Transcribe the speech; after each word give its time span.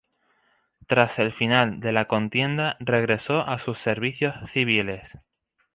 Tras 0.87 1.19
el 1.19 1.31
final 1.31 1.79
de 1.79 1.91
la 1.91 2.07
contienda 2.07 2.75
regresó 2.79 3.41
a 3.47 3.59
sus 3.59 3.77
servicios 3.77 4.33
civiles. 4.49 5.15